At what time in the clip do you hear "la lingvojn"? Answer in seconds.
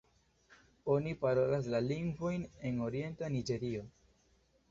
1.75-2.47